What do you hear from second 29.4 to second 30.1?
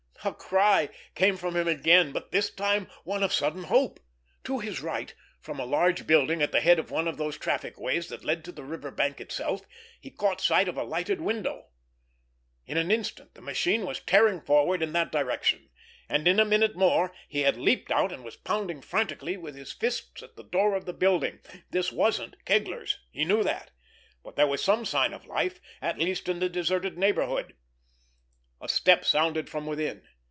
from within.